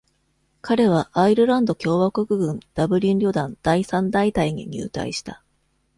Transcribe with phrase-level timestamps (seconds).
[0.63, 5.43] 彼はアイルランド共和国軍ダブリン旅団第三大隊に入隊した。